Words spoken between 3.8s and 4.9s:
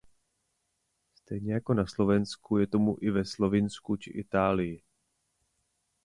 či Itálii.